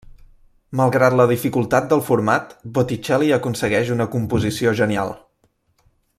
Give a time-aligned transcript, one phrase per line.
[0.79, 5.15] Malgrat la dificultat del format, Botticelli aconsegueix una composició genial.